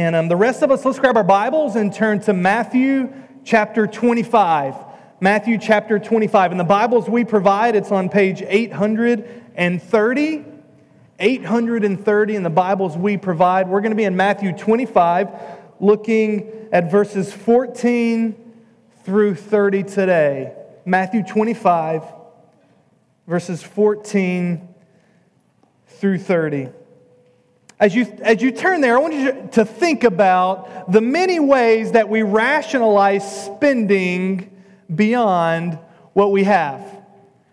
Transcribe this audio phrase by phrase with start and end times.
[0.00, 3.12] And um, the rest of us, let's grab our Bibles and turn to Matthew
[3.44, 4.74] chapter 25.
[5.20, 6.52] Matthew chapter 25.
[6.52, 10.44] In the Bibles we provide, it's on page 830.
[11.18, 13.68] 830 in the Bibles we provide.
[13.68, 15.28] We're going to be in Matthew 25,
[15.80, 18.54] looking at verses 14
[19.04, 20.54] through 30 today.
[20.86, 22.04] Matthew 25,
[23.26, 24.66] verses 14
[25.88, 26.70] through 30.
[27.80, 31.92] As you, as you turn there, I want you to think about the many ways
[31.92, 34.54] that we rationalize spending
[34.94, 35.78] beyond
[36.12, 36.82] what we have.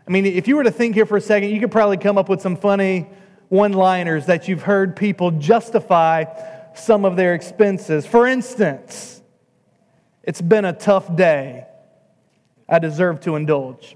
[0.06, 2.18] I mean, if you were to think here for a second, you could probably come
[2.18, 3.08] up with some funny
[3.48, 6.26] one liners that you've heard people justify
[6.76, 8.06] some of their expenses.
[8.06, 9.22] For instance,
[10.24, 11.66] it's been a tough day.
[12.68, 13.96] I deserve to indulge.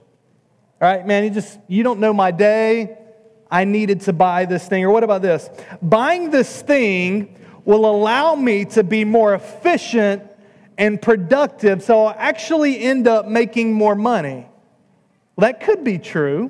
[0.82, 2.98] All right, man, you just you don't know my day.
[3.52, 4.86] I needed to buy this thing.
[4.86, 5.50] Or what about this?
[5.82, 10.24] Buying this thing will allow me to be more efficient
[10.78, 14.48] and productive, so I'll actually end up making more money.
[15.36, 16.50] Well, that could be true.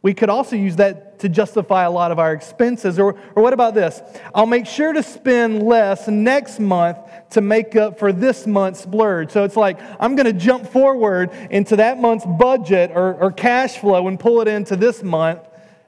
[0.00, 2.98] We could also use that to justify a lot of our expenses.
[2.98, 4.00] Or, or what about this?
[4.34, 6.98] I'll make sure to spend less next month
[7.30, 9.30] to make up for this month's splurge.
[9.30, 13.78] So it's like I'm going to jump forward into that month's budget or, or cash
[13.78, 15.40] flow and pull it into this month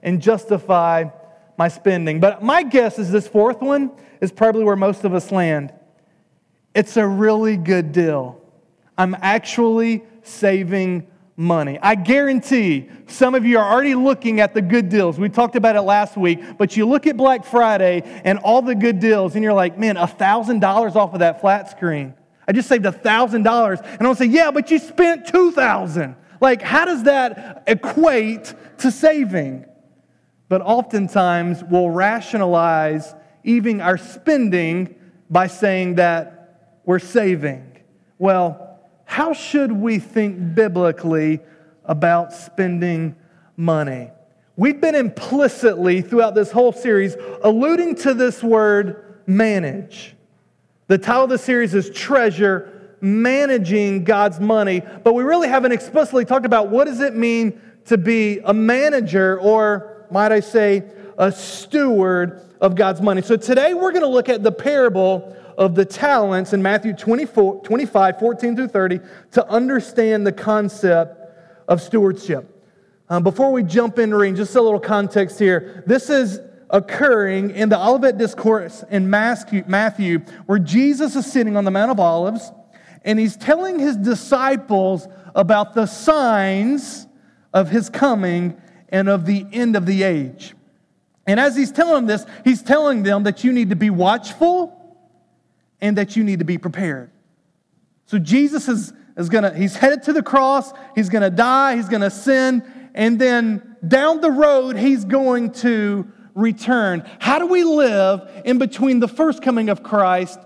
[0.05, 1.07] and justify
[1.59, 2.21] my spending.
[2.21, 5.73] But my guess is this fourth one is probably where most of us land.
[6.75, 8.41] It's a really good deal.
[8.97, 11.79] I'm actually saving money.
[11.83, 15.19] I guarantee some of you are already looking at the good deals.
[15.19, 18.75] We talked about it last week, but you look at Black Friday and all the
[18.75, 22.15] good deals, and you're like, man, $1,000 off of that flat screen.
[22.47, 23.99] I just saved $1,000.
[23.99, 29.67] And I'll say, yeah, but you spent 2000 Like, how does that equate to saving?
[30.49, 33.15] But oftentimes we'll rationalize
[33.45, 34.95] even our spending
[35.31, 37.79] by saying that we're saving.
[38.19, 41.41] Well, how should we think biblically
[41.85, 43.17] about spending
[43.57, 44.11] money?
[44.57, 50.15] We've been implicitly throughout this whole series alluding to this word manage.
[50.87, 56.25] The title of the series is Treasure Managing God's Money, but we really haven't explicitly
[56.25, 60.85] talked about what does it mean to be a manager or might I say
[61.19, 63.21] a steward of God's money.
[63.21, 67.63] So today we're going to look at the parable of the talents in Matthew 24,
[67.65, 69.01] 25, 14 through 30
[69.33, 71.21] to understand the concept
[71.67, 72.65] of stewardship.
[73.09, 75.83] Um, before we jump in, reading, just a little context here.
[75.85, 76.39] This is
[76.71, 81.99] occurring in the Olivet Discourse in Matthew, where Jesus is sitting on the Mount of
[81.99, 82.53] Olives
[83.03, 87.09] and he's telling his disciples about the signs
[87.53, 88.61] of his coming
[88.95, 90.55] and of the end of the age.
[91.27, 94.97] And as he's telling them this, he's telling them that you need to be watchful
[95.81, 97.11] and that you need to be prepared.
[98.07, 102.09] So Jesus is, is gonna, he's headed to the cross, he's gonna die, he's gonna
[102.09, 102.63] sin,
[102.95, 106.07] and then down the road, he's going to
[106.37, 107.03] return.
[107.19, 110.39] How do we live in between the first coming of Christ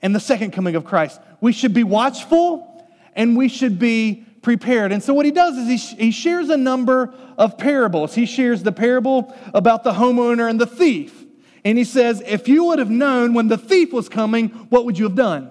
[0.00, 1.22] and the second coming of Christ?
[1.40, 4.92] We should be watchful and we should be prepared.
[4.92, 8.14] And so, what he does is he, he shares a number of parables.
[8.14, 11.24] He shares the parable about the homeowner and the thief.
[11.64, 14.98] And he says, If you would have known when the thief was coming, what would
[14.98, 15.50] you have done?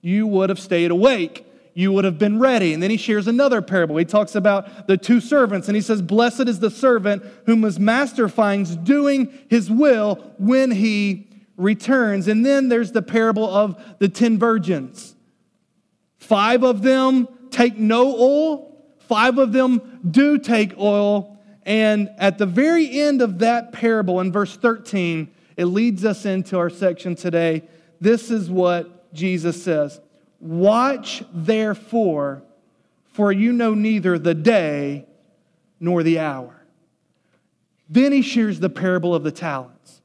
[0.00, 1.42] You would have stayed awake.
[1.74, 2.72] You would have been ready.
[2.72, 3.98] And then he shares another parable.
[3.98, 7.78] He talks about the two servants, and he says, Blessed is the servant whom his
[7.78, 12.28] master finds doing his will when he returns.
[12.28, 15.14] And then there's the parable of the ten virgins.
[16.18, 22.44] Five of them take no oil, five of them do take oil, and at the
[22.44, 27.62] very end of that parable, in verse 13, it leads us into our section today.
[27.98, 30.00] This is what Jesus says
[30.38, 32.42] Watch therefore,
[33.14, 35.06] for you know neither the day
[35.80, 36.62] nor the hour.
[37.88, 40.02] Then he shares the parable of the talents.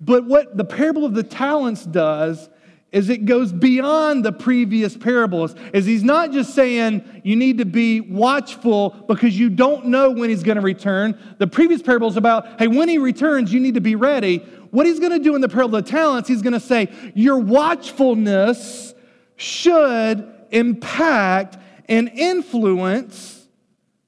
[0.00, 2.48] But what the parable of the talents does
[2.94, 5.56] is it goes beyond the previous parables.
[5.72, 10.30] Is he's not just saying you need to be watchful because you don't know when
[10.30, 11.18] he's going to return.
[11.38, 14.38] The previous parable is about, hey, when he returns, you need to be ready.
[14.70, 16.88] What he's going to do in the parable of the talents, he's going to say,
[17.14, 18.94] your watchfulness
[19.34, 21.58] should impact
[21.88, 23.48] and influence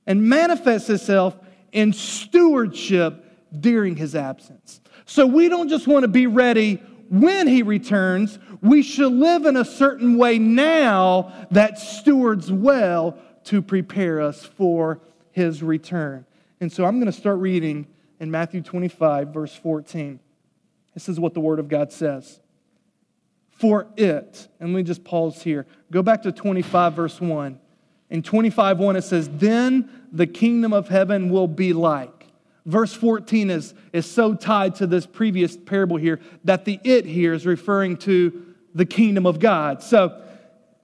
[0.06, 1.36] and manifest itself
[1.72, 3.24] in stewardship
[3.58, 4.80] during his absence.
[5.06, 6.80] So we don't just want to be ready
[7.10, 13.62] when he returns, we should live in a certain way now that stewards well to
[13.62, 15.00] prepare us for
[15.32, 16.26] his return.
[16.60, 17.86] And so I'm going to start reading
[18.18, 20.18] in Matthew 25, verse 14.
[20.94, 22.40] This is what the Word of God says.
[23.50, 25.66] For it, and let me just pause here.
[25.90, 27.60] Go back to 25, verse 1.
[28.08, 32.15] In 25, 1, it says, Then the kingdom of heaven will be like.
[32.66, 37.32] Verse 14 is, is so tied to this previous parable here that the it here
[37.32, 39.82] is referring to the kingdom of God.
[39.82, 40.20] So,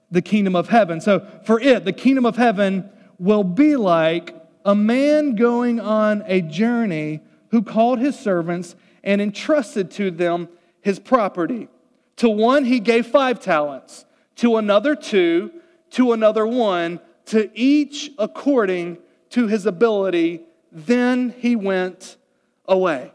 [0.09, 1.01] the kingdom of heaven.
[1.01, 2.89] So, for it, the kingdom of heaven
[3.19, 4.33] will be like
[4.63, 7.19] a man going on a journey
[7.49, 10.47] who called his servants and entrusted to them
[10.81, 11.67] his property.
[12.17, 14.05] To one, he gave five talents,
[14.37, 15.51] to another, two,
[15.91, 18.99] to another, one, to each according
[19.31, 22.17] to his ability then he went
[22.65, 23.11] away.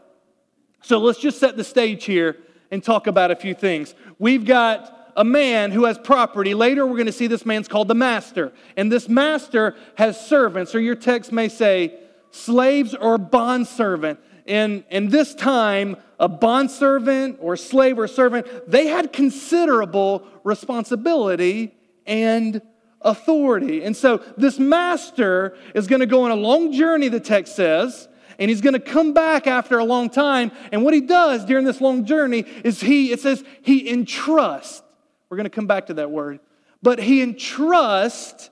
[0.81, 2.37] So let's just set the stage here
[2.71, 3.93] and talk about a few things.
[4.17, 6.53] We've got a man who has property.
[6.53, 8.53] Later, we're going to see this man's called the master.
[8.77, 11.99] And this master has servants, or your text may say
[12.31, 14.19] slaves or bondservant.
[14.45, 21.75] In, in this time, a bondservant or slave or servant, they had considerable responsibility
[22.05, 22.61] and
[23.01, 23.83] authority.
[23.83, 28.07] And so this master is going to go on a long journey, the text says,
[28.37, 30.51] and he's going to come back after a long time.
[30.71, 34.81] And what he does during this long journey is he, it says, he entrusts.
[35.29, 36.39] We're going to come back to that word.
[36.81, 38.49] But he entrusts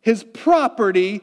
[0.00, 1.22] his property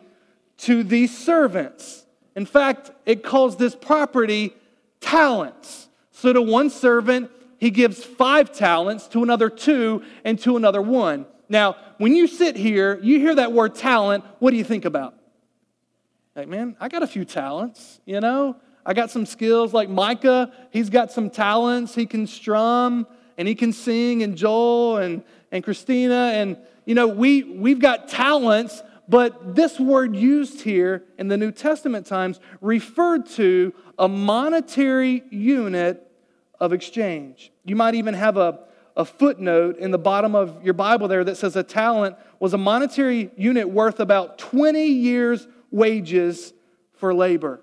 [0.58, 2.06] to these servants.
[2.36, 4.54] In fact, it calls this property
[5.00, 5.88] talents.
[6.12, 11.26] So to one servant, he gives five talents, to another two, and to another one.
[11.50, 15.16] Now, when you sit here, you hear that word talent, what do you think about?
[16.36, 18.58] Like, man, I got a few talents, you know?
[18.86, 21.94] I got some skills like Micah, he's got some talents.
[21.94, 23.06] He can strum
[23.38, 26.32] and he can sing, and Joel and, and Christina.
[26.34, 31.52] And, you know, we, we've got talents, but this word used here in the New
[31.52, 36.10] Testament times referred to a monetary unit
[36.60, 37.52] of exchange.
[37.66, 38.60] You might even have a,
[38.98, 42.58] a footnote in the bottom of your Bible there that says a talent was a
[42.58, 46.52] monetary unit worth about 20 years' wages
[46.94, 47.62] for labor.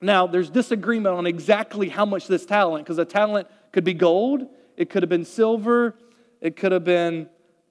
[0.00, 4.46] Now, there's disagreement on exactly how much this talent, because a talent could be gold,
[4.78, 5.94] it could have been silver,
[6.40, 7.28] it could have been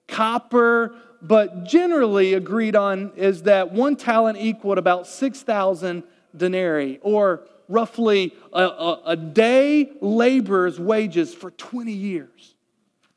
[0.08, 0.94] copper,
[1.24, 6.04] but generally agreed on is that one talent equaled about 6,000
[6.38, 12.49] denarii, or roughly a, a, a day laborer's wages for 20 years.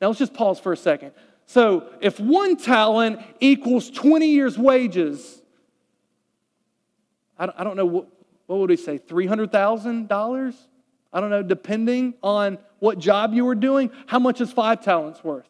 [0.03, 1.13] Now let's just pause for a second.
[1.45, 5.41] So if one talent equals 20 years' wages,
[7.37, 8.07] I don't, know, what,
[8.47, 10.55] what would we say, $300,000?
[11.13, 13.91] I don't know, depending on what job you were doing.
[14.05, 15.47] How much is five talents worth?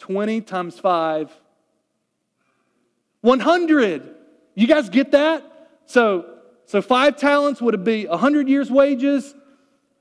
[0.00, 1.34] 20 times 5,
[3.22, 4.14] 100.
[4.54, 5.70] You guys get that?
[5.86, 6.26] So,
[6.66, 9.34] so five talents would be 100 years' wages.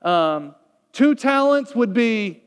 [0.02, 0.56] Um,
[0.98, 2.42] Two talents would be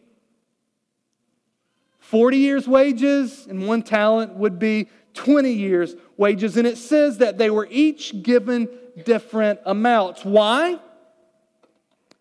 [2.00, 6.56] 40 years' wages, and one talent would be 20 years' wages.
[6.56, 8.68] And it says that they were each given
[9.04, 10.24] different amounts.
[10.24, 10.80] Why?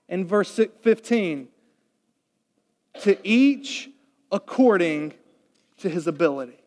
[0.08, 1.48] In verse 15,
[3.02, 3.90] to each
[4.32, 5.16] according
[5.78, 6.60] to his ability.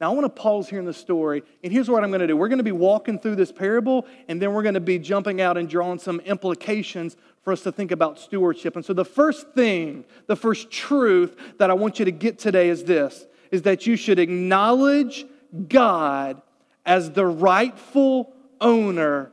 [0.00, 2.28] Now, I want to pause here in the story, and here's what I'm going to
[2.28, 2.36] do.
[2.36, 5.40] We're going to be walking through this parable, and then we're going to be jumping
[5.40, 8.76] out and drawing some implications for us to think about stewardship.
[8.76, 12.68] And so, the first thing, the first truth that I want you to get today
[12.68, 15.26] is this is that you should acknowledge
[15.68, 16.40] God
[16.86, 19.30] as the rightful owner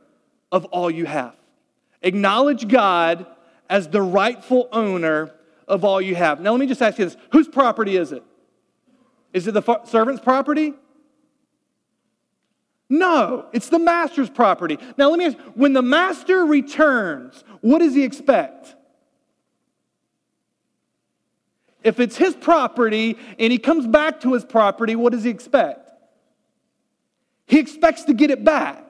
[0.52, 1.34] of all you have.
[2.02, 3.26] Acknowledge God
[3.68, 5.32] as the rightful owner
[5.66, 6.40] of all you have.
[6.40, 8.22] Now, let me just ask you this whose property is it?
[9.32, 10.74] Is it the servant's property?
[12.92, 14.76] No, it's the master's property.
[14.98, 18.74] Now, let me ask when the master returns, what does he expect?
[21.84, 25.88] If it's his property and he comes back to his property, what does he expect?
[27.46, 28.84] He expects to get it back.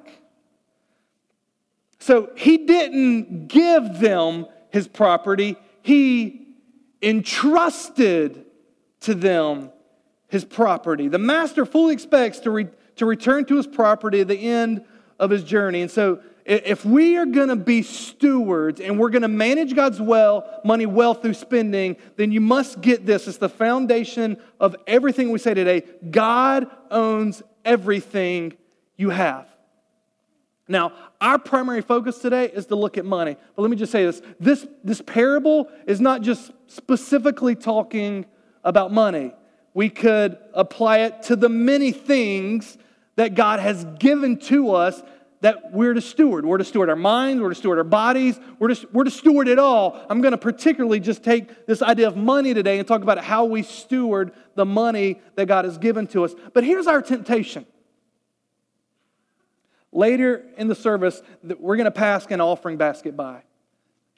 [1.98, 6.46] So he didn't give them his property, he
[7.02, 8.46] entrusted
[9.00, 9.70] to them
[10.28, 11.08] his property.
[11.08, 14.84] The master fully expects to, to return to his property at the end
[15.18, 15.80] of his journey.
[15.80, 20.00] And so, if we are going to be stewards and we're going to manage God's
[20.00, 23.26] well, money well through spending, then you must get this.
[23.26, 25.82] It's the foundation of everything we say today.
[26.10, 28.52] God owns everything
[28.96, 29.46] you have.
[30.68, 30.92] Now,
[31.22, 33.36] our primary focus today is to look at money.
[33.56, 38.26] But let me just say this this, this parable is not just specifically talking
[38.62, 39.32] about money
[39.74, 42.76] we could apply it to the many things
[43.16, 45.02] that God has given to us
[45.40, 46.44] that we're to steward.
[46.44, 49.48] We're to steward our minds, we're to steward our bodies, we're to, we're to steward
[49.48, 50.04] it all.
[50.10, 53.46] I'm going to particularly just take this idea of money today and talk about how
[53.46, 56.34] we steward the money that God has given to us.
[56.52, 57.66] But here's our temptation.
[59.92, 63.42] Later in the service, we're going to pass an offering basket by.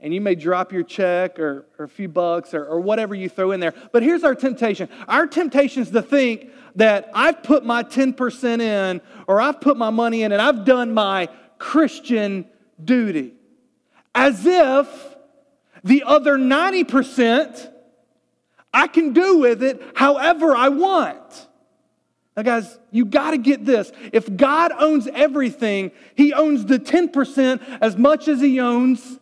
[0.03, 3.29] And you may drop your check or, or a few bucks or, or whatever you
[3.29, 3.73] throw in there.
[3.93, 9.01] But here's our temptation our temptation is to think that I've put my 10% in
[9.29, 11.29] or I've put my money in and I've done my
[11.59, 12.47] Christian
[12.83, 13.35] duty.
[14.15, 14.89] As if
[15.85, 17.71] the other 90%
[18.75, 21.49] I can do with it however I want.
[22.37, 23.93] Now, guys, you got to get this.
[24.13, 29.19] If God owns everything, He owns the 10% as much as He owns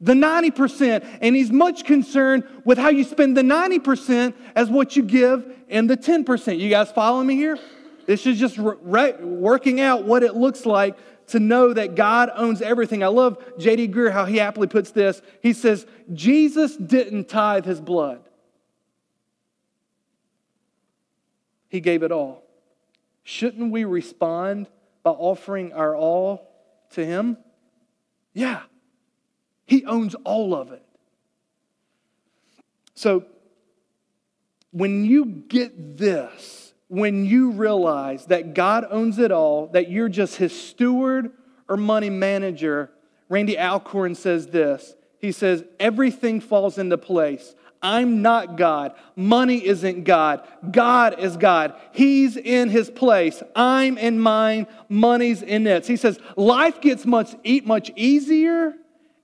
[0.00, 1.18] the 90%.
[1.20, 5.86] And He's much concerned with how you spend the 90% as what you give in
[5.86, 6.58] the 10%.
[6.58, 7.58] You guys follow me here?
[8.06, 10.96] This is just re- working out what it looks like
[11.28, 13.04] to know that God owns everything.
[13.04, 13.88] I love J.D.
[13.88, 15.22] Greear how he aptly puts this.
[15.42, 18.22] He says, Jesus didn't tithe his blood.
[21.70, 22.42] He gave it all.
[23.22, 24.66] Shouldn't we respond
[25.04, 26.50] by offering our all
[26.90, 27.38] to Him?
[28.34, 28.62] Yeah.
[29.70, 30.82] He owns all of it.
[32.94, 33.24] So,
[34.72, 40.34] when you get this, when you realize that God owns it all, that you're just
[40.34, 41.30] His steward
[41.68, 42.90] or money manager,
[43.28, 44.96] Randy Alcorn says this.
[45.20, 47.54] He says, everything falls into place.
[47.80, 48.94] I'm not God.
[49.14, 50.44] Money isn't God.
[50.68, 51.74] God is God.
[51.92, 53.40] He's in his place.
[53.54, 54.66] I'm in mine.
[54.88, 55.86] Money's in its.
[55.86, 58.74] He says life gets much, eat much easier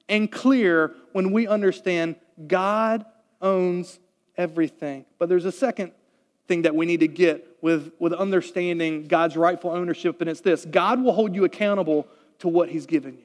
[0.08, 3.04] and clear when we understand God
[3.40, 3.98] owns
[4.36, 5.04] everything.
[5.18, 5.92] But there's a second
[6.46, 10.64] thing that we need to get with, with understanding God's rightful ownership, and it's this
[10.64, 12.06] God will hold you accountable
[12.38, 13.24] to what he's given you.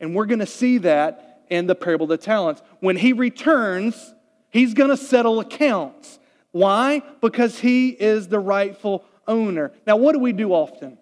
[0.00, 2.60] And we're going to see that in the parable of the talents.
[2.80, 4.14] When he returns,
[4.50, 6.18] he's going to settle accounts.
[6.50, 7.02] Why?
[7.20, 9.72] Because he is the rightful owner.
[9.86, 10.98] Now, what do we do often?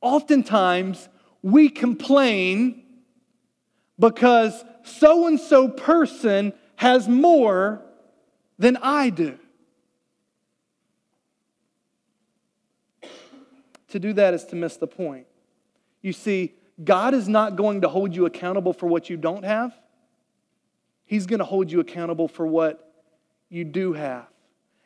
[0.00, 1.08] Oftentimes,
[1.42, 2.83] we complain
[3.98, 7.82] because so and so person has more
[8.58, 9.38] than I do.
[13.88, 15.26] To do that is to miss the point.
[16.02, 19.72] You see, God is not going to hold you accountable for what you don't have.
[21.06, 22.92] He's going to hold you accountable for what
[23.48, 24.26] you do have.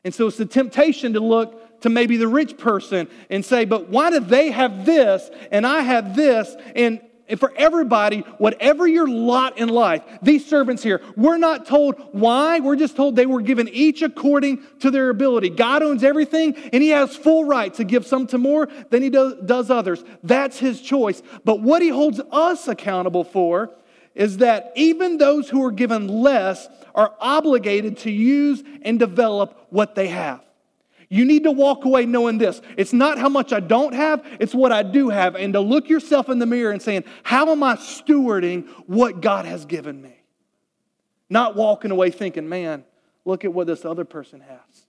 [0.05, 3.89] And so it's the temptation to look to maybe the rich person and say, but
[3.89, 6.55] why do they have this and I have this?
[6.75, 11.97] And and for everybody, whatever your lot in life, these servants here, we're not told
[12.13, 12.61] why.
[12.61, 15.51] We're just told they were given each according to their ability.
[15.51, 19.11] God owns everything, and He has full right to give some to more than He
[19.11, 20.03] do, does others.
[20.23, 21.23] That's His choice.
[21.45, 23.71] But what He holds us accountable for
[24.15, 29.95] is that even those who are given less are obligated to use and develop what
[29.95, 30.48] they have.
[31.09, 32.61] You need to walk away knowing this.
[32.77, 35.37] It's not how much I don't have, it's what I do have.
[35.37, 39.47] And to look yourself in the mirror and saying, How am I stewarding what God
[39.47, 40.21] has given me?
[41.31, 42.85] Not walking away thinking, Man,
[43.25, 44.87] look at what this other person has.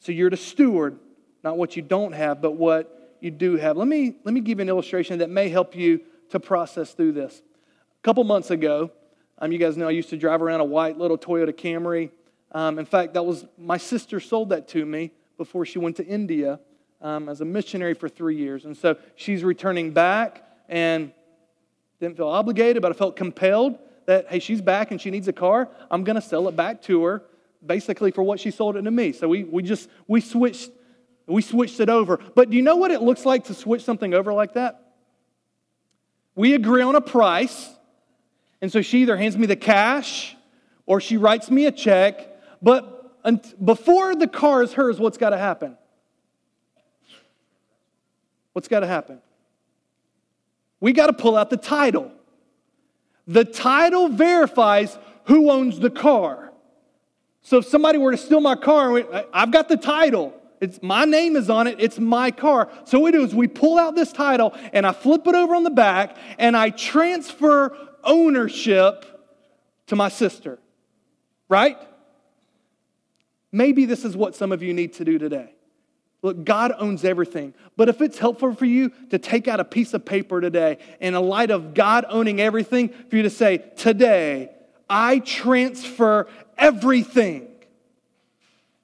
[0.00, 0.98] So you're to steward
[1.42, 3.76] not what you don't have, but what you do have.
[3.76, 7.12] Let me, let me give you an illustration that may help you to process through
[7.12, 7.42] this.
[7.98, 8.90] A couple months ago,
[9.38, 12.10] um, you guys know I used to drive around a white little Toyota Camry.
[12.52, 16.06] Um, in fact, that was my sister sold that to me before she went to
[16.06, 16.60] India
[17.00, 18.64] um, as a missionary for three years.
[18.64, 21.12] And so she's returning back and
[21.98, 25.32] didn't feel obligated, but I felt compelled that, hey, she's back and she needs a
[25.32, 25.68] car.
[25.90, 27.22] I'm going to sell it back to her
[27.64, 29.12] basically for what she sold it to me.
[29.12, 30.70] So we, we just, we switched,
[31.26, 32.18] we switched it over.
[32.34, 34.92] But do you know what it looks like to switch something over like that?
[36.34, 37.70] We agree on a price.
[38.60, 40.36] And so she either hands me the cash
[40.86, 42.31] or she writes me a check
[42.62, 42.98] but
[43.64, 45.76] before the car is hers, what's got to happen?
[48.52, 49.20] What's got to happen?
[50.80, 52.12] We got to pull out the title.
[53.26, 56.52] The title verifies who owns the car.
[57.42, 59.02] So if somebody were to steal my car,
[59.32, 60.34] I've got the title.
[60.60, 61.76] It's my name is on it.
[61.80, 62.68] It's my car.
[62.84, 65.54] So what we do is we pull out this title and I flip it over
[65.54, 69.04] on the back and I transfer ownership
[69.88, 70.58] to my sister.
[71.48, 71.78] Right?
[73.52, 75.54] Maybe this is what some of you need to do today.
[76.22, 77.52] Look, God owns everything.
[77.76, 81.14] But if it's helpful for you to take out a piece of paper today, in
[81.14, 84.50] a light of God owning everything, for you to say, Today,
[84.88, 87.48] I transfer everything.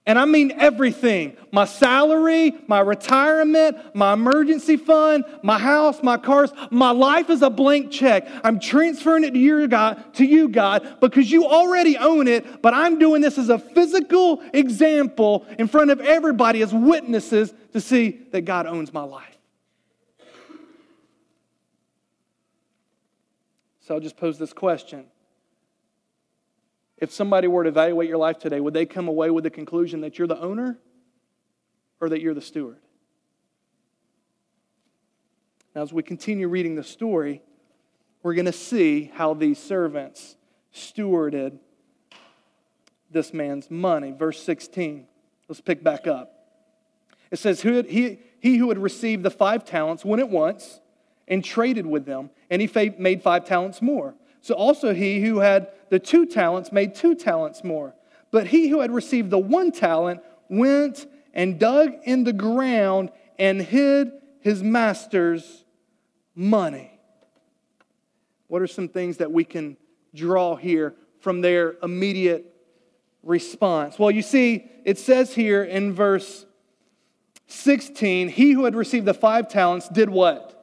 [0.08, 6.50] And I mean everything my salary, my retirement, my emergency fund, my house, my cars.
[6.70, 8.26] My life is a blank check.
[8.42, 12.72] I'm transferring it to, your God, to you, God, because you already own it, but
[12.72, 18.18] I'm doing this as a physical example in front of everybody as witnesses to see
[18.32, 19.36] that God owns my life.
[23.80, 25.06] So I'll just pose this question
[27.00, 30.00] if somebody were to evaluate your life today, would they come away with the conclusion
[30.02, 30.78] that you're the owner
[32.00, 32.78] or that you're the steward?
[35.74, 37.42] Now, as we continue reading the story,
[38.22, 40.36] we're going to see how these servants
[40.74, 41.58] stewarded
[43.10, 44.12] this man's money.
[44.12, 45.06] Verse 16.
[45.48, 46.34] Let's pick back up.
[47.30, 50.80] It says, He, he who had received the five talents went at once
[51.26, 54.14] and traded with them, and he made five talents more.
[54.40, 57.94] So also he who had the two talents made two talents more.
[58.30, 63.60] But he who had received the one talent went and dug in the ground and
[63.60, 65.64] hid his master's
[66.34, 66.98] money.
[68.48, 69.76] What are some things that we can
[70.14, 72.54] draw here from their immediate
[73.22, 73.98] response?
[73.98, 76.46] Well, you see, it says here in verse
[77.48, 80.57] 16, he who had received the five talents did what?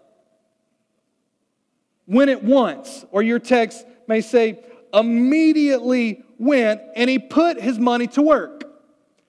[2.07, 3.05] Went at once.
[3.11, 4.59] Or your text may say,
[4.93, 8.63] immediately went and he put his money to work.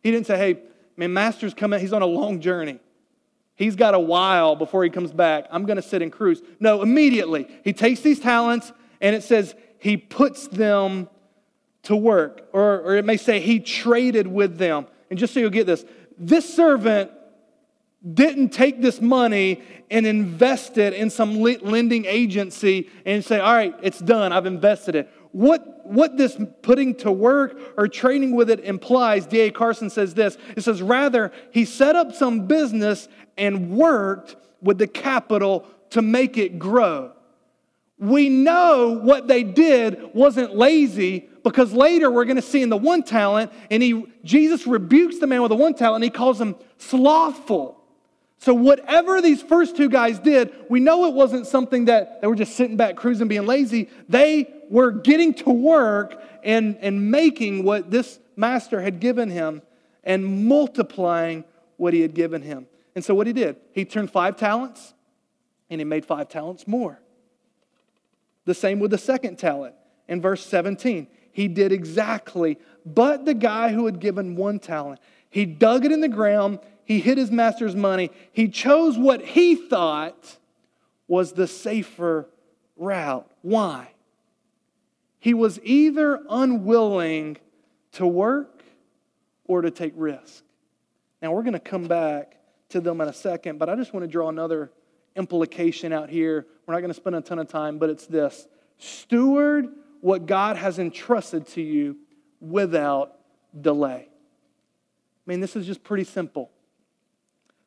[0.02, 0.61] He didn't say, hey,
[0.97, 2.78] man, master's coming, he's on a long journey.
[3.56, 5.47] He's got a while before he comes back.
[5.50, 6.42] I'm going to sit and cruise.
[6.61, 7.49] No, immediately.
[7.64, 11.09] He takes these talents and it says he puts them
[11.85, 12.49] to work.
[12.52, 14.87] Or, or it may say he traded with them.
[15.09, 15.85] And just so you'll get this,
[16.18, 17.11] this servant
[18.14, 23.75] didn't take this money and invest it in some lending agency and say, all right,
[23.82, 25.10] it's done, I've invested it.
[25.32, 29.50] What, what this putting to work or trading with it implies, D.A.
[29.50, 34.86] Carson says this it says, rather, he set up some business and worked with the
[34.86, 37.12] capital to make it grow.
[37.98, 42.76] We know what they did wasn't lazy because later we're going to see in the
[42.76, 46.40] one talent, and he, Jesus rebukes the man with the one talent and he calls
[46.40, 47.82] him slothful.
[48.38, 52.36] So, whatever these first two guys did, we know it wasn't something that they were
[52.36, 53.88] just sitting back, cruising, being lazy.
[54.08, 59.62] They were getting to work and, and making what this master had given him
[60.04, 61.44] and multiplying
[61.76, 62.66] what he had given him.
[62.94, 64.94] And so, what he did, he turned five talents
[65.70, 67.00] and he made five talents more.
[68.44, 69.75] The same with the second talent.
[70.08, 75.44] In verse 17, he did exactly, but the guy who had given one talent, he
[75.44, 78.10] dug it in the ground he hid his master's money.
[78.32, 80.38] He chose what he thought
[81.08, 82.28] was the safer
[82.76, 83.28] route.
[83.42, 83.90] Why?
[85.18, 87.38] He was either unwilling
[87.92, 88.62] to work
[89.46, 90.44] or to take risk.
[91.20, 92.36] Now, we're going to come back
[92.68, 94.70] to them in a second, but I just want to draw another
[95.16, 96.46] implication out here.
[96.66, 98.46] We're not going to spend a ton of time, but it's this
[98.78, 99.66] steward
[100.02, 101.96] what God has entrusted to you
[102.40, 103.18] without
[103.60, 104.06] delay.
[104.08, 106.52] I mean, this is just pretty simple.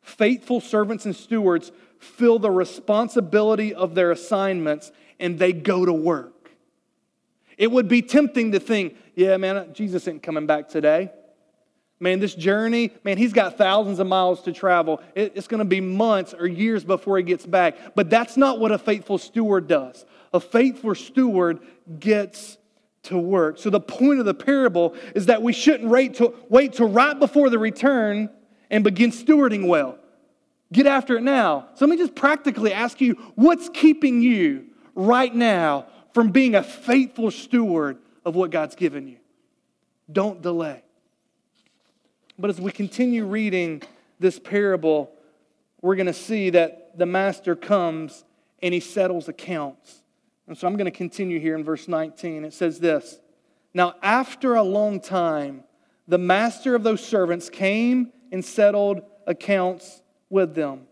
[0.10, 6.52] Faithful servants and stewards feel the responsibility of their assignments and they go to work.
[7.58, 11.12] It would be tempting to think, yeah, man, Jesus isn't coming back today.
[12.00, 15.02] Man, this journey, man, he's got thousands of miles to travel.
[15.14, 17.76] It's going to be months or years before he gets back.
[17.96, 20.06] But that's not what a faithful steward does.
[20.34, 21.60] A faithful steward
[22.00, 22.58] gets
[23.04, 23.60] to work.
[23.60, 27.18] So the point of the parable is that we shouldn't wait till, wait till right
[27.18, 28.30] before the return
[28.70, 29.99] and begin stewarding well.
[30.72, 31.70] Get after it now.
[31.76, 36.64] So let me just practically ask you what's keeping you right now from being a
[36.64, 39.18] faithful steward of what God's given you?
[40.12, 40.84] Don't delay.
[42.38, 43.82] But as we continue reading
[44.20, 45.12] this parable,
[45.82, 48.24] we're going to see that the master comes
[48.62, 50.04] and he settles accounts.
[50.48, 52.44] And so I'm going to continue here in verse 19.
[52.44, 53.20] It says this
[53.74, 55.64] Now, after a long time,
[56.08, 60.88] the master of those servants came and settled accounts with them.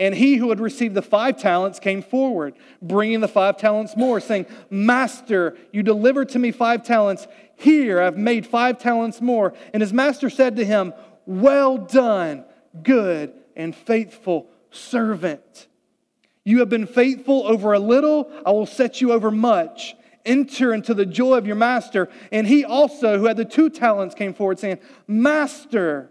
[0.00, 4.18] And he who had received the five talents came forward, bringing the five talents more,
[4.18, 7.26] saying, Master, you delivered to me five talents.
[7.56, 9.52] Here I've made five talents more.
[9.74, 10.94] And his master said to him,
[11.26, 12.46] Well done,
[12.82, 15.68] good and faithful servant.
[16.44, 19.94] You have been faithful over a little, I will set you over much.
[20.24, 22.08] Enter into the joy of your master.
[22.32, 26.10] And he also, who had the two talents, came forward, saying, Master,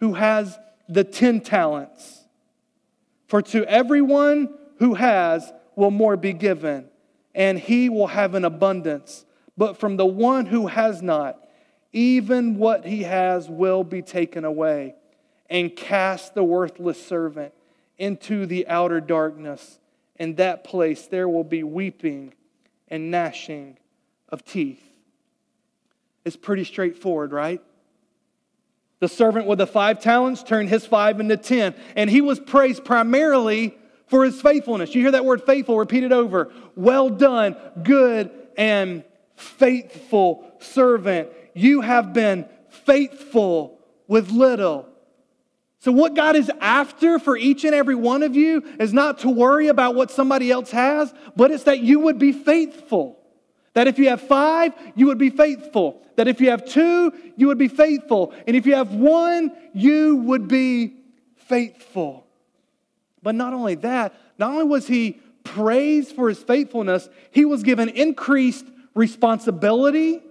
[0.00, 0.58] who has
[0.88, 2.24] the ten talents.
[3.26, 6.88] For to everyone who has will more be given
[7.34, 9.24] and he will have an abundance.
[9.56, 11.38] But from the one who has not,
[11.92, 14.94] even what he has will be taken away.
[15.50, 17.54] And cast the worthless servant
[17.96, 19.78] into the outer darkness.
[20.16, 22.34] In that place there will be weeping
[22.88, 23.78] and gnashing
[24.28, 24.82] of teeth.
[26.24, 27.62] It's pretty straightforward, right?
[29.00, 32.84] The servant with the five talents turned his five into ten, and he was praised
[32.84, 33.76] primarily
[34.08, 34.94] for his faithfulness.
[34.94, 36.50] You hear that word faithful repeated over.
[36.74, 39.04] Well done, good and
[39.36, 41.28] faithful servant.
[41.54, 44.88] You have been faithful with little.
[45.80, 49.30] So, what God is after for each and every one of you is not to
[49.30, 53.16] worry about what somebody else has, but it's that you would be faithful.
[53.78, 56.02] That if you have five, you would be faithful.
[56.16, 58.34] That if you have two, you would be faithful.
[58.44, 60.96] And if you have one, you would be
[61.36, 62.26] faithful.
[63.22, 67.88] But not only that, not only was he praised for his faithfulness, he was given
[67.90, 70.24] increased responsibility.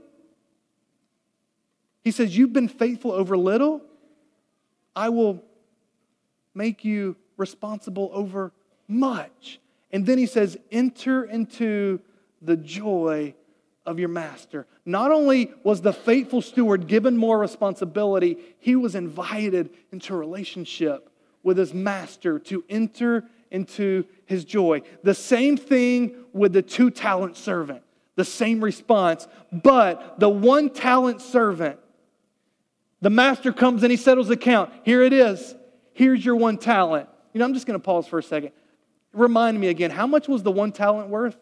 [2.04, 3.82] He says, You've been faithful over little,
[4.94, 5.42] I will
[6.54, 8.52] make you responsible over
[8.90, 9.62] much.
[9.90, 12.02] And then he says, Enter into
[12.42, 13.34] the joy
[13.88, 14.68] of your master.
[14.86, 21.10] Not only was the faithful steward given more responsibility, he was invited into relationship
[21.42, 24.82] with his master to enter into his joy.
[25.04, 27.82] The same thing with the two talent servant,
[28.16, 29.26] the same response.
[29.54, 31.80] But the one talent servant,
[33.00, 34.74] the master comes and he settles the account.
[34.84, 35.56] Here it is.
[35.94, 37.08] Here's your one talent.
[37.34, 38.52] You know, I'm just going to pause for a second.
[39.14, 41.38] Remind me again, how much was the one talent worth?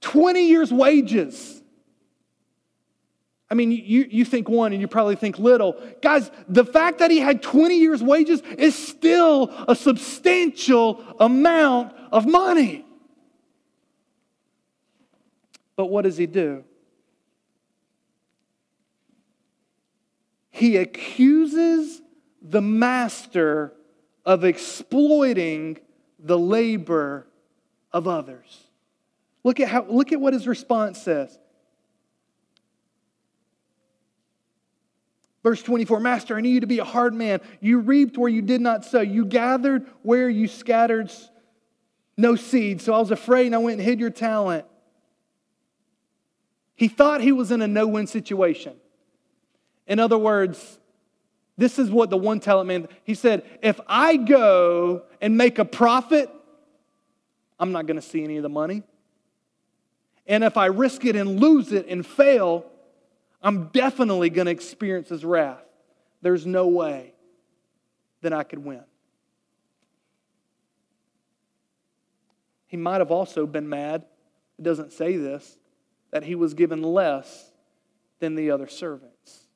[0.00, 1.60] 20 years' wages.
[3.50, 5.76] I mean, you, you think one and you probably think little.
[6.02, 12.26] Guys, the fact that he had 20 years' wages is still a substantial amount of
[12.26, 12.84] money.
[15.74, 16.64] But what does he do?
[20.50, 22.02] He accuses
[22.42, 23.72] the master
[24.24, 25.78] of exploiting
[26.18, 27.26] the labor
[27.92, 28.69] of others.
[29.42, 31.38] Look at, how, look at what his response says.
[35.42, 37.40] Verse 24 Master, I knew you to be a hard man.
[37.60, 41.10] You reaped where you did not sow, you gathered where you scattered
[42.16, 42.82] no seed.
[42.82, 44.66] So I was afraid and I went and hid your talent.
[46.74, 48.74] He thought he was in a no win situation.
[49.86, 50.78] In other words,
[51.56, 55.64] this is what the one talent man, he said, if I go and make a
[55.64, 56.30] profit,
[57.58, 58.82] I'm not going to see any of the money.
[60.30, 62.64] And if I risk it and lose it and fail,
[63.42, 65.64] I'm definitely going to experience his wrath.
[66.22, 67.14] There's no way
[68.22, 68.84] that I could win.
[72.68, 74.04] He might have also been mad,
[74.56, 75.58] it doesn't say this,
[76.12, 77.50] that he was given less
[78.20, 79.48] than the other servants.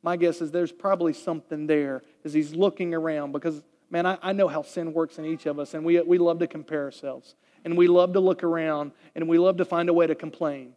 [0.00, 4.32] My guess is there's probably something there as he's looking around because, man, I, I
[4.32, 7.34] know how sin works in each of us, and we, we love to compare ourselves,
[7.64, 10.74] and we love to look around, and we love to find a way to complain.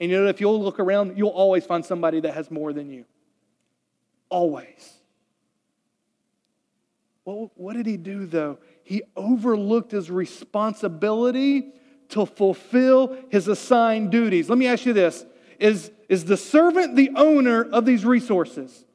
[0.00, 2.90] And you know, if you'll look around, you'll always find somebody that has more than
[2.90, 3.04] you.
[4.28, 4.94] Always.
[7.24, 8.58] Well, what did he do though?
[8.82, 11.72] He overlooked his responsibility
[12.10, 14.48] to fulfill his assigned duties.
[14.48, 15.26] Let me ask you this
[15.58, 18.85] Is, is the servant the owner of these resources?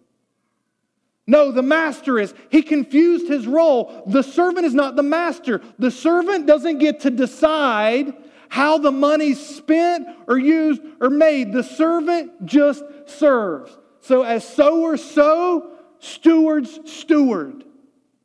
[1.27, 2.34] No, the master is.
[2.49, 4.03] He confused his role.
[4.07, 5.62] The servant is not the master.
[5.77, 8.13] The servant doesn't get to decide
[8.49, 11.53] how the money's spent or used or made.
[11.53, 13.77] The servant just serves.
[14.01, 17.63] So, as sowers sow, stewards steward.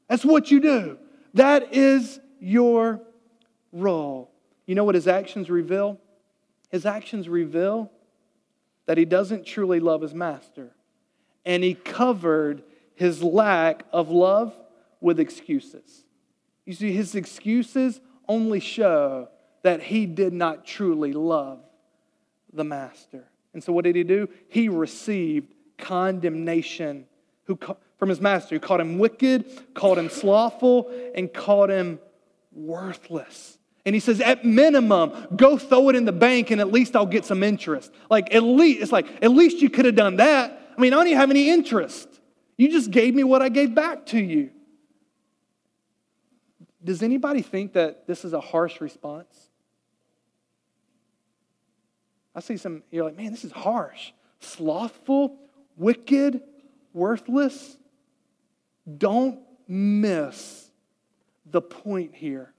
[0.08, 0.98] That's what you do.
[1.34, 3.02] That is your
[3.72, 4.30] role.
[4.66, 6.00] You know what his actions reveal?
[6.70, 7.92] His actions reveal
[8.86, 10.72] that he doesn't truly love his master.
[11.44, 12.62] And he covered
[12.96, 14.58] his lack of love
[15.00, 16.04] with excuses.
[16.64, 19.28] You see, his excuses only show
[19.62, 21.60] that he did not truly love
[22.52, 23.24] the master.
[23.54, 24.28] And so, what did he do?
[24.48, 27.06] He received condemnation
[27.98, 32.00] from his master, who called him wicked, called him slothful, and called him
[32.52, 33.58] worthless.
[33.84, 37.06] And he says, at minimum, go throw it in the bank and at least I'll
[37.06, 37.92] get some interest.
[38.10, 40.60] Like, at least, it's like, at least you could have done that.
[40.76, 42.08] I mean, I don't even have any interest.
[42.56, 44.50] You just gave me what I gave back to you.
[46.82, 49.50] Does anybody think that this is a harsh response?
[52.34, 54.12] I see some, you're like, man, this is harsh.
[54.40, 55.36] Slothful,
[55.76, 56.42] wicked,
[56.92, 57.76] worthless.
[58.98, 60.70] Don't miss
[61.50, 62.52] the point here.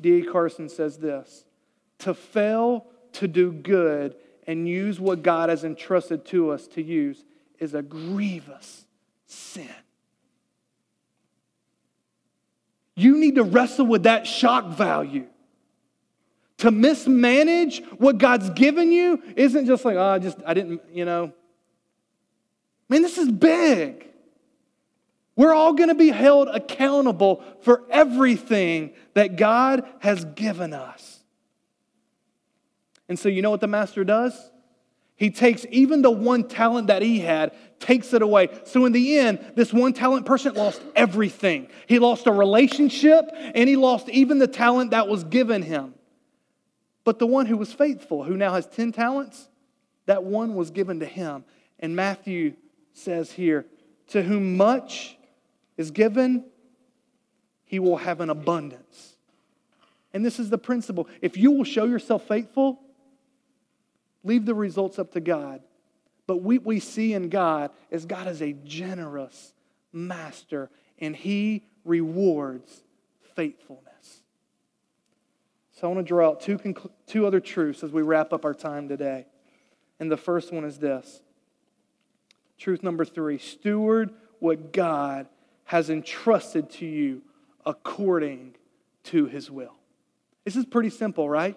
[0.00, 0.30] D.A.
[0.30, 1.44] Carson says this
[2.00, 7.24] to fail to do good and use what God has entrusted to us to use
[7.58, 8.84] is a grievous
[9.26, 9.68] sin.
[12.96, 15.26] You need to wrestle with that shock value.
[16.58, 21.04] To mismanage what God's given you isn't just like, oh, I just, I didn't, you
[21.04, 21.32] know.
[22.88, 24.08] Man, this is big.
[25.36, 31.24] We're all going to be held accountable for everything that God has given us.
[33.08, 34.50] And so, you know what the master does?
[35.16, 38.48] He takes even the one talent that he had, takes it away.
[38.64, 41.68] So, in the end, this one talent person lost everything.
[41.86, 45.94] He lost a relationship and he lost even the talent that was given him.
[47.04, 49.48] But the one who was faithful, who now has 10 talents,
[50.06, 51.44] that one was given to him.
[51.78, 52.54] And Matthew
[52.92, 53.66] says here,
[54.08, 55.16] To whom much
[55.76, 56.44] is given,
[57.64, 59.14] he will have an abundance.
[60.12, 61.08] And this is the principle.
[61.20, 62.80] If you will show yourself faithful,
[64.24, 65.60] leave the results up to God.
[66.26, 69.52] But what we see in God is God is a generous
[69.92, 72.82] master, and he rewards
[73.36, 74.22] faithfulness.
[75.72, 78.44] So I want to draw out two, conclu- two other truths as we wrap up
[78.44, 79.26] our time today.
[80.00, 81.20] And the first one is this
[82.58, 85.26] truth number three steward what God
[85.64, 87.22] has entrusted to you
[87.66, 88.54] according
[89.04, 89.74] to his will.
[90.44, 91.56] This is pretty simple, right?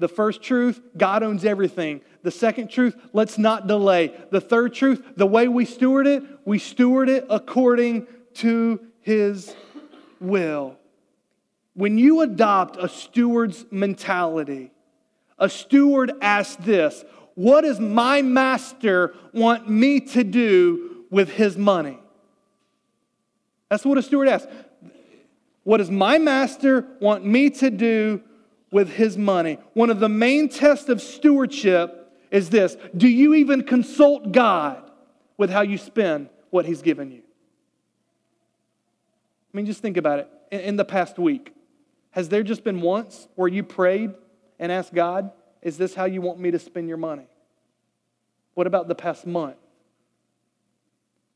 [0.00, 2.00] The first truth, God owns everything.
[2.22, 4.18] The second truth, let's not delay.
[4.30, 9.54] The third truth, the way we steward it, we steward it according to his
[10.18, 10.78] will.
[11.74, 14.72] When you adopt a steward's mentality,
[15.38, 21.98] a steward asks this What does my master want me to do with his money?
[23.68, 24.50] That's what a steward asks.
[25.62, 28.22] What does my master want me to do
[28.70, 29.58] with his money?
[29.74, 34.90] One of the main tests of stewardship is this Do you even consult God
[35.36, 37.22] with how you spend what he's given you?
[39.52, 40.28] I mean, just think about it.
[40.52, 41.54] In the past week,
[42.12, 44.12] has there just been once where you prayed
[44.58, 47.26] and asked God, Is this how you want me to spend your money?
[48.54, 49.56] What about the past month?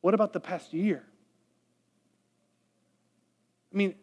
[0.01, 1.03] What about the past year?
[3.73, 3.95] I mean,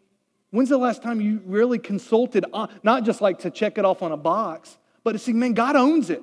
[0.52, 2.44] when's the last time you really consulted,
[2.84, 5.74] not just like to check it off on a box, but to see, man, God
[5.74, 6.22] owns it.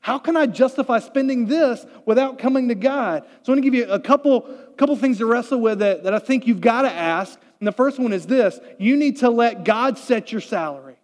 [0.00, 3.24] How can I justify spending this without coming to God?
[3.42, 4.42] So I want to give you a couple,
[4.76, 7.72] couple things to wrestle with that, that I think you've got to ask and the
[7.72, 10.96] first one is this you need to let God set your salary.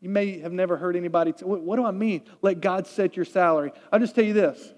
[0.00, 2.22] You may have never heard anybody what, what do I mean?
[2.42, 3.70] Let God set your salary.
[3.92, 4.74] I'll just tell you this.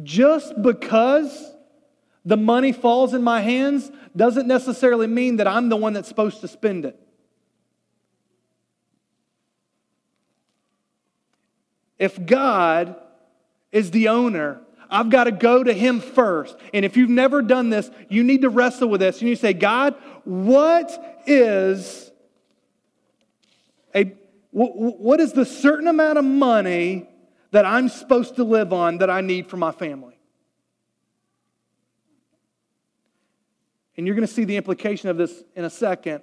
[0.00, 1.56] Just because
[2.24, 6.40] the money falls in my hands doesn't necessarily mean that I'm the one that's supposed
[6.40, 6.98] to spend it.
[11.98, 12.96] If God
[13.72, 16.56] is the owner I've got to go to Him first.
[16.72, 19.20] And if you've never done this, you need to wrestle with this.
[19.20, 22.10] And you say, God, what is
[23.94, 24.12] a
[24.50, 27.06] what is the certain amount of money
[27.50, 30.17] that I'm supposed to live on that I need for my family?
[33.98, 36.22] And you're going to see the implication of this in a second.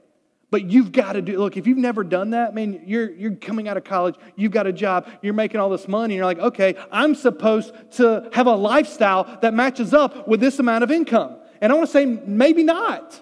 [0.50, 3.68] But you've got to do, look, if you've never done that, man, you're, you're coming
[3.68, 6.40] out of college, you've got a job, you're making all this money, and you're like,
[6.40, 11.36] okay, I'm supposed to have a lifestyle that matches up with this amount of income.
[11.60, 13.22] And I want to say, maybe not.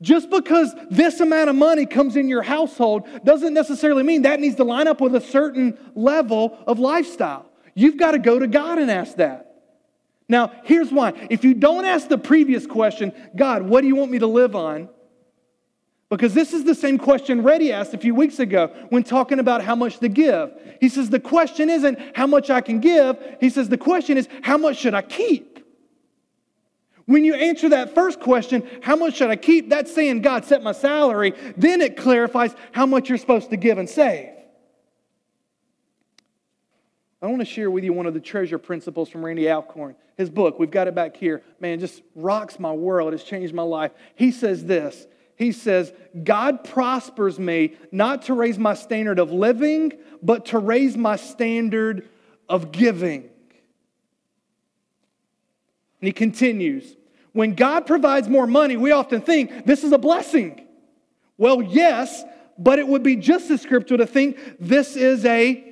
[0.00, 4.56] Just because this amount of money comes in your household doesn't necessarily mean that needs
[4.56, 7.50] to line up with a certain level of lifestyle.
[7.74, 9.49] You've got to go to God and ask that.
[10.30, 11.12] Now, here's why.
[11.28, 14.54] If you don't ask the previous question, God, what do you want me to live
[14.54, 14.88] on?
[16.08, 19.60] Because this is the same question Reddy asked a few weeks ago when talking about
[19.60, 20.52] how much to give.
[20.80, 23.16] He says, The question isn't how much I can give.
[23.40, 25.66] He says, The question is, how much should I keep?
[27.06, 29.68] When you answer that first question, how much should I keep?
[29.68, 31.34] That's saying, God, set my salary.
[31.56, 34.30] Then it clarifies how much you're supposed to give and save.
[37.22, 39.96] I want to share with you one of the treasure principles from Randy Alcorn.
[40.20, 41.42] His book, we've got it back here.
[41.60, 43.14] Man, just rocks my world.
[43.14, 43.90] It's changed my life.
[44.16, 49.94] He says this He says, God prospers me not to raise my standard of living,
[50.22, 52.06] but to raise my standard
[52.50, 53.30] of giving.
[56.02, 56.96] And he continues,
[57.32, 60.66] when God provides more money, we often think this is a blessing.
[61.38, 62.24] Well, yes,
[62.58, 65.64] but it would be just as scriptural to think this is a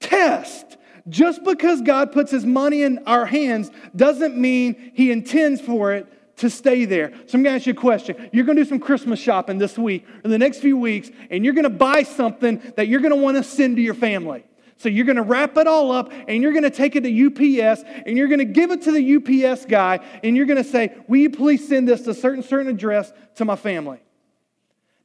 [0.00, 0.76] test.
[1.08, 6.06] Just because God puts his money in our hands doesn't mean he intends for it
[6.38, 7.12] to stay there.
[7.26, 8.30] So I'm going to ask you a question.
[8.32, 11.44] You're going to do some Christmas shopping this week or the next few weeks, and
[11.44, 14.44] you're going to buy something that you're going to want to send to your family.
[14.78, 17.26] So you're going to wrap it all up and you're going to take it to
[17.26, 20.64] UPS and you're going to give it to the UPS guy and you're going to
[20.64, 24.00] say, Will you please send this to a certain, certain address to my family?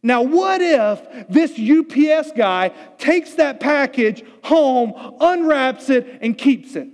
[0.06, 6.90] Now, what if this UPS guy takes that package home, unwraps it, and keeps it?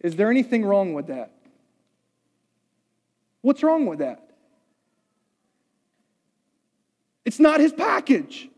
[0.00, 1.30] Is there anything wrong with that?
[3.40, 4.30] What's wrong with that?
[7.24, 8.48] It's not his package,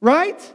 [0.00, 0.52] right?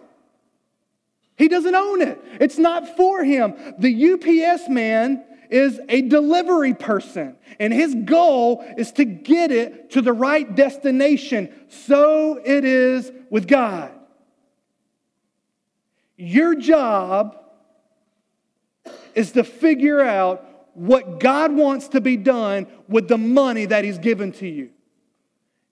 [1.38, 2.22] He doesn't own it.
[2.42, 3.56] It's not for him.
[3.78, 10.02] The UPS man is a delivery person, and his goal is to get it to
[10.02, 11.52] the right destination.
[11.70, 13.92] So it is with God.
[16.18, 17.38] Your job
[19.16, 23.98] is to figure out what God wants to be done with the money that He's
[23.98, 24.70] given to you.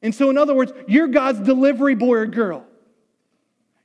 [0.02, 2.66] And so, in other words, you're God's delivery boy or girl.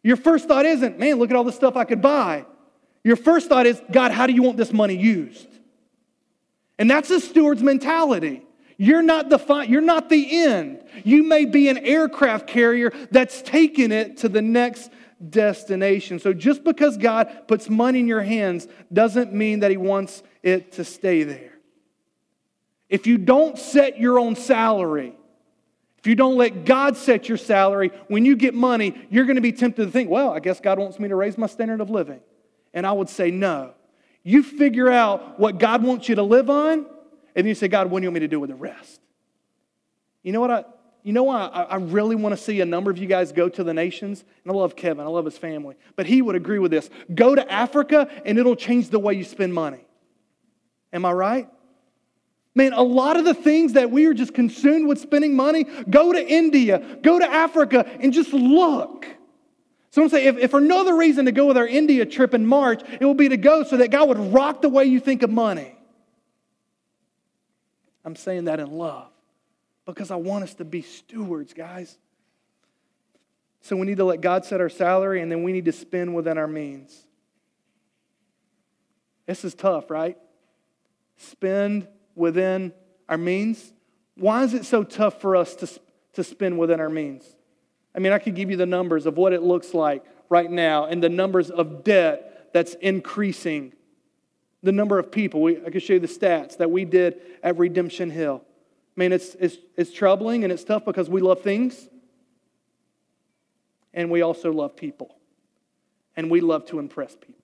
[0.02, 2.44] Your first thought isn't, man, look at all the stuff I could buy.
[3.04, 5.48] Your first thought is, God, how do you want this money used?
[6.78, 8.42] And that's a steward's mentality.
[8.76, 10.82] You're not the fi- you're not the end.
[11.04, 14.90] You may be an aircraft carrier that's taking it to the next
[15.30, 16.18] destination.
[16.18, 20.72] So just because God puts money in your hands doesn't mean that he wants it
[20.72, 21.52] to stay there.
[22.88, 25.14] If you don't set your own salary,
[25.98, 29.42] if you don't let God set your salary, when you get money, you're going to
[29.42, 31.90] be tempted to think, well, I guess God wants me to raise my standard of
[31.90, 32.20] living.
[32.74, 33.74] And I would say, no.
[34.22, 36.86] You figure out what God wants you to live on, and
[37.34, 39.00] then you say, God, what do you want me to do with the rest?
[40.22, 40.64] You know what I,
[41.02, 43.48] you know why I, I really want to see a number of you guys go
[43.48, 44.24] to the nations?
[44.44, 45.76] And I love Kevin, I love his family.
[45.96, 46.88] But he would agree with this.
[47.12, 49.84] Go to Africa, and it'll change the way you spend money.
[50.92, 51.48] Am I right?
[52.54, 56.12] Man, a lot of the things that we are just consumed with spending money, go
[56.12, 59.06] to India, go to Africa, and just look.
[59.92, 62.46] Someone say, if, if for no other reason to go with our India trip in
[62.46, 65.22] March, it will be to go so that God would rock the way you think
[65.22, 65.76] of money.
[68.02, 69.10] I'm saying that in love
[69.84, 71.98] because I want us to be stewards, guys.
[73.60, 76.14] So we need to let God set our salary and then we need to spend
[76.14, 77.06] within our means.
[79.26, 80.16] This is tough, right?
[81.18, 82.72] Spend within
[83.10, 83.74] our means.
[84.16, 85.68] Why is it so tough for us to,
[86.14, 87.24] to spend within our means?
[87.94, 90.86] I mean, I could give you the numbers of what it looks like right now
[90.86, 93.72] and the numbers of debt that's increasing.
[94.62, 95.42] The number of people.
[95.42, 98.42] We, I could show you the stats that we did at Redemption Hill.
[98.44, 101.88] I mean, it's, it's, it's troubling and it's tough because we love things
[103.94, 105.16] and we also love people.
[106.16, 107.41] And we love to impress people.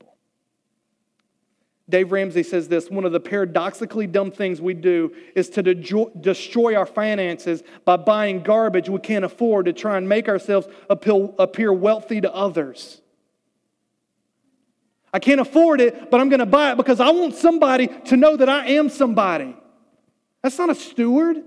[1.91, 6.11] Dave Ramsey says this one of the paradoxically dumb things we do is to de-
[6.21, 11.73] destroy our finances by buying garbage we can't afford to try and make ourselves appear
[11.73, 13.01] wealthy to others.
[15.13, 18.17] I can't afford it, but I'm going to buy it because I want somebody to
[18.17, 19.57] know that I am somebody.
[20.43, 21.39] That's not a steward.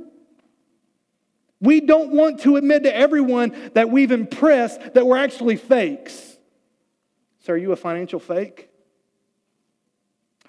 [1.59, 6.37] We don't want to admit to everyone that we've impressed that we're actually fakes.
[7.41, 8.70] So, are you a financial fake?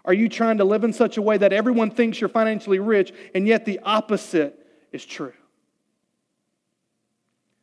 [0.04, 3.12] Are you trying to live in such a way that everyone thinks you're financially rich
[3.34, 4.58] and yet the opposite
[4.90, 5.32] is true?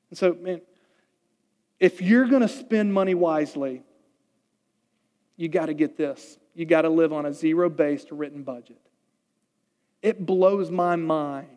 [0.09, 0.61] And so, man,
[1.79, 3.83] if you're going to spend money wisely,
[5.37, 6.37] you got to get this.
[6.55, 8.79] You got to live on a zero based written budget.
[10.01, 11.47] It blows my mind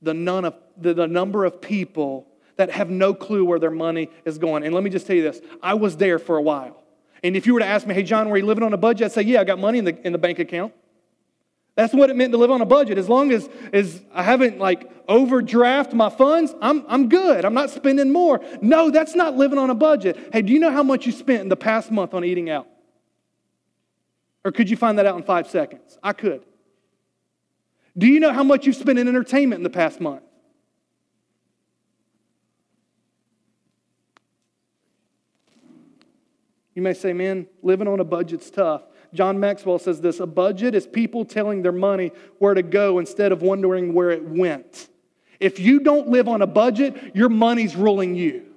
[0.00, 2.26] the, none of, the, the number of people
[2.56, 4.64] that have no clue where their money is going.
[4.64, 6.81] And let me just tell you this I was there for a while.
[7.22, 9.06] And if you were to ask me, hey, John, were you living on a budget?
[9.06, 10.72] I'd say, yeah, I got money in the, in the bank account.
[11.74, 12.98] That's what it meant to live on a budget.
[12.98, 17.44] As long as, as I haven't like overdraft my funds, I'm, I'm good.
[17.44, 18.44] I'm not spending more.
[18.60, 20.30] No, that's not living on a budget.
[20.32, 22.66] Hey, do you know how much you spent in the past month on eating out?
[24.44, 25.98] Or could you find that out in five seconds?
[26.02, 26.42] I could.
[27.96, 30.22] Do you know how much you've spent in entertainment in the past month?
[36.74, 38.82] You may say, man, living on a budget's tough.
[39.12, 43.30] John Maxwell says this a budget is people telling their money where to go instead
[43.32, 44.88] of wondering where it went.
[45.38, 48.51] If you don't live on a budget, your money's ruling you.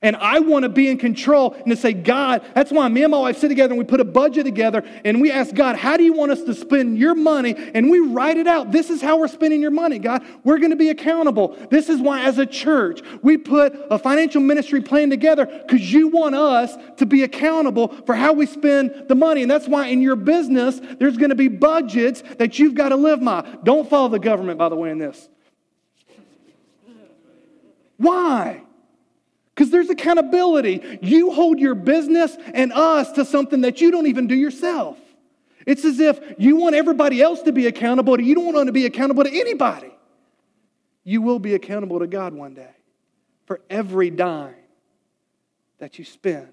[0.00, 3.10] And I want to be in control and to say, God, that's why me and
[3.10, 5.96] my wife sit together and we put a budget together and we ask God, how
[5.96, 7.56] do you want us to spend your money?
[7.74, 8.70] And we write it out.
[8.70, 10.24] This is how we're spending your money, God.
[10.44, 11.56] We're going to be accountable.
[11.68, 16.06] This is why, as a church, we put a financial ministry plan together because you
[16.06, 19.42] want us to be accountable for how we spend the money.
[19.42, 22.96] And that's why in your business, there's going to be budgets that you've got to
[22.96, 23.44] live by.
[23.64, 25.28] Don't follow the government, by the way, in this.
[27.96, 28.62] Why?
[29.58, 31.00] Because there's accountability.
[31.02, 34.96] You hold your business and us to something that you don't even do yourself.
[35.66, 38.72] It's as if you want everybody else to be accountable, but you don't want to
[38.72, 39.90] be accountable to anybody.
[41.02, 42.70] You will be accountable to God one day
[43.46, 44.54] for every dime
[45.78, 46.52] that you spend.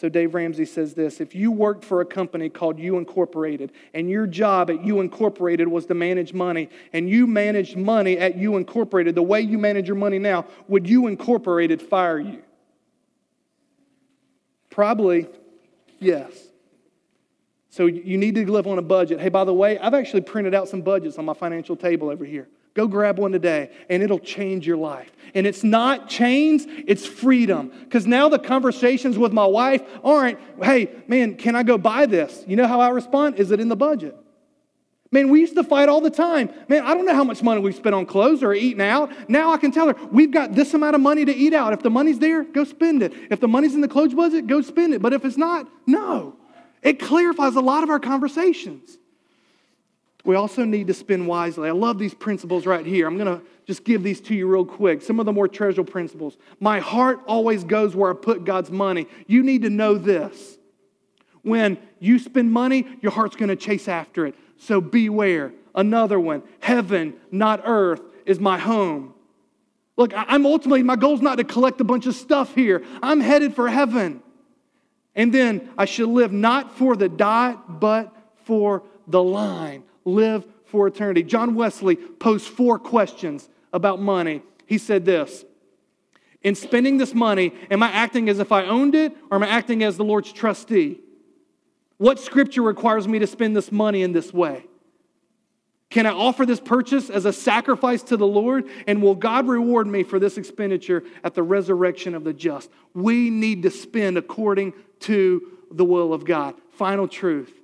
[0.00, 4.08] So Dave Ramsey says this if you worked for a company called You Incorporated, and
[4.08, 8.56] your job at You Incorporated was to manage money, and you managed money at You
[8.56, 12.42] Incorporated the way you manage your money now, would You Incorporated fire you?
[14.70, 15.26] Probably
[15.98, 16.32] yes.
[17.68, 19.20] So you need to live on a budget.
[19.20, 22.24] Hey, by the way, I've actually printed out some budgets on my financial table over
[22.24, 22.48] here.
[22.74, 25.10] Go grab one today, and it'll change your life.
[25.34, 27.72] And it's not chains, it's freedom.
[27.84, 32.44] Because now the conversations with my wife aren't, hey, man, can I go buy this?
[32.46, 33.36] You know how I respond?
[33.36, 34.16] Is it in the budget?
[35.12, 36.50] Man, we used to fight all the time.
[36.68, 39.10] Man, I don't know how much money we've spent on clothes or eating out.
[39.28, 41.72] Now I can tell her, we've got this amount of money to eat out.
[41.72, 43.12] If the money's there, go spend it.
[43.28, 45.02] If the money's in the clothes budget, go spend it.
[45.02, 46.36] But if it's not, no.
[46.82, 48.96] It clarifies a lot of our conversations.
[50.24, 51.68] We also need to spend wisely.
[51.68, 53.06] I love these principles right here.
[53.06, 55.02] I'm going to just give these to you real quick.
[55.02, 56.36] Some of the more treasured principles.
[56.58, 59.06] My heart always goes where I put God's money.
[59.26, 60.58] You need to know this.
[61.42, 64.34] When you spend money, your heart's going to chase after it.
[64.58, 65.52] So beware.
[65.74, 69.14] Another one heaven, not earth, is my home.
[69.96, 72.82] Look, I'm ultimately, my goal is not to collect a bunch of stuff here.
[73.02, 74.22] I'm headed for heaven.
[75.14, 78.14] And then I should live not for the dot, but
[78.44, 79.84] for the line
[80.14, 81.22] live for eternity.
[81.22, 84.42] John Wesley posed four questions about money.
[84.66, 85.44] He said this
[86.42, 89.48] In spending this money, am I acting as if I owned it or am I
[89.48, 91.00] acting as the Lord's trustee?
[91.98, 94.64] What scripture requires me to spend this money in this way?
[95.90, 98.68] Can I offer this purchase as a sacrifice to the Lord?
[98.86, 102.70] And will God reward me for this expenditure at the resurrection of the just?
[102.94, 106.54] We need to spend according to the will of God.
[106.70, 107.59] Final truth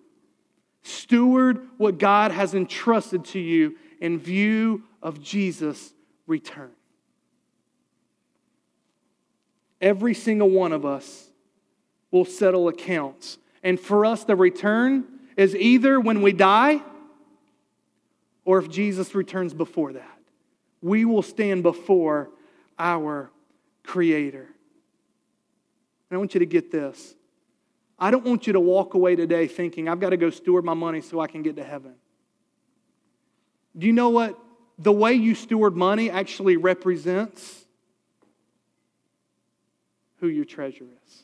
[0.87, 5.93] Steward what God has entrusted to you in view of Jesus'
[6.29, 6.71] return.
[9.81, 11.29] Every single one of us
[12.13, 13.39] will settle accounts.
[13.65, 15.07] And for us, the return
[15.37, 16.83] is either when we die
[18.45, 20.19] or if Jesus returns before that.
[20.83, 22.31] We will stand before
[22.79, 23.33] our
[23.83, 24.47] Creator.
[26.11, 27.16] And I want you to get this
[27.99, 30.75] I don't want you to walk away today thinking, I've got to go steward my
[30.75, 31.95] money so I can get to heaven.
[33.77, 34.39] Do you know what?
[34.79, 37.65] The way you steward money actually represents
[40.21, 41.23] who your treasure is.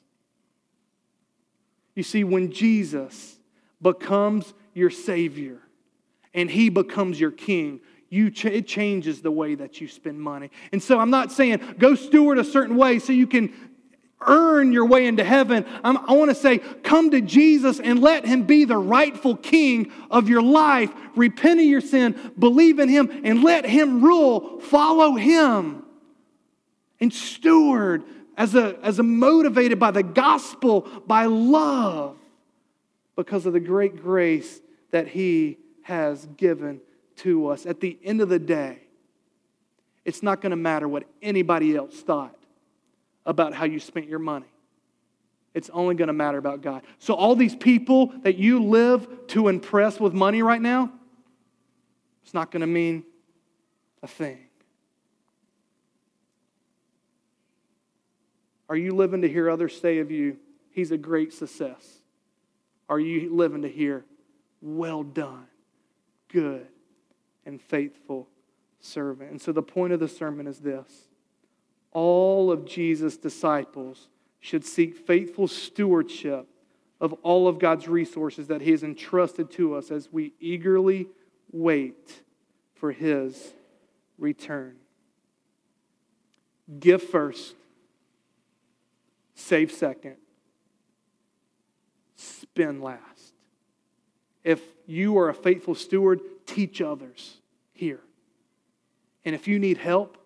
[1.94, 3.38] You see, when Jesus
[3.80, 5.58] becomes your Savior
[6.32, 10.50] and He becomes your King, you ch- it changes the way that you spend money.
[10.72, 13.52] And so I'm not saying go steward a certain way so you can
[14.26, 15.64] earn your way into heaven.
[15.82, 19.92] I'm, i want to say, come to Jesus and let Him be the rightful King
[20.10, 20.90] of your life.
[21.16, 24.60] Repent of your sin, believe in Him, and let Him rule.
[24.60, 25.84] Follow Him.
[27.00, 28.04] And steward
[28.36, 32.16] as a, as a motivated by the gospel, by love,
[33.16, 34.60] because of the great grace
[34.90, 36.80] that He has given
[37.16, 37.66] to us.
[37.66, 38.78] At the end of the day,
[40.04, 42.36] it's not going to matter what anybody else thought
[43.24, 44.46] about how you spent your money.
[45.54, 46.82] It's only going to matter about God.
[46.98, 50.90] So, all these people that you live to impress with money right now,
[52.22, 53.04] it's not going to mean
[54.02, 54.38] a thing.
[58.68, 60.38] Are you living to hear others say of you,
[60.70, 61.98] He's a great success?
[62.88, 64.06] Are you living to hear,
[64.62, 65.46] Well done,
[66.28, 66.66] good
[67.44, 68.28] and faithful
[68.80, 69.30] servant?
[69.30, 71.08] And so the point of the sermon is this
[71.92, 74.08] all of Jesus' disciples
[74.40, 76.48] should seek faithful stewardship
[77.00, 81.08] of all of God's resources that He has entrusted to us as we eagerly
[81.50, 82.22] wait
[82.74, 83.52] for His
[84.18, 84.76] return.
[86.78, 87.54] Give first,
[89.34, 90.16] save second,
[92.16, 93.34] spend last.
[94.44, 97.36] If you are a faithful steward, teach others
[97.72, 98.00] here.
[99.24, 100.18] And if you need help,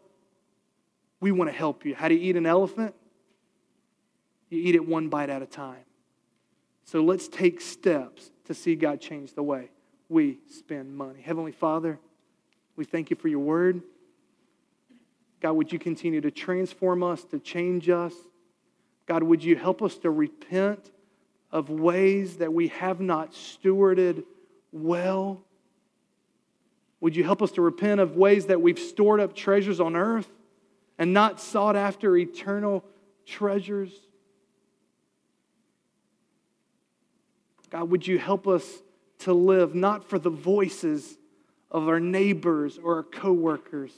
[1.21, 1.95] we want to help you.
[1.95, 2.95] How do you eat an elephant?
[4.51, 5.85] You eat it one bite at a time.
[6.85, 9.71] So let's take steps to see God change the way
[10.09, 11.21] we spend money.
[11.21, 11.99] Heavenly Father,
[12.77, 13.83] we thank you for your word.
[15.41, 18.15] God, would you continue to transform us, to change us?
[19.07, 20.91] God, would you help us to repent
[21.51, 24.25] of ways that we have not stewarded
[24.73, 25.43] well?
[27.01, 30.31] Would you help us to repent of ways that we've stored up treasures on earth
[30.99, 32.85] and not sought after eternal
[33.27, 33.93] treasures?
[37.71, 38.83] God, would you help us
[39.21, 41.19] to live not for the voices
[41.71, 43.93] of our neighbors or our coworkers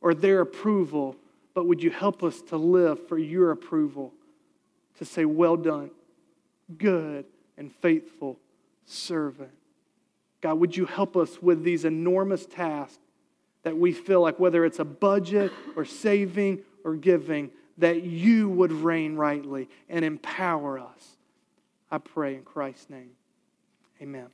[0.00, 1.16] or their approval,
[1.54, 4.12] but would you help us to live for your approval,
[4.98, 5.90] to say, Well done,
[6.76, 7.24] good
[7.56, 8.38] and faithful
[8.84, 9.50] servant.
[10.40, 12.98] God, would you help us with these enormous tasks
[13.64, 18.72] that we feel like, whether it's a budget or saving or giving, that you would
[18.72, 21.16] reign rightly and empower us
[21.94, 23.10] I pray in Christ's name.
[24.02, 24.26] Amen.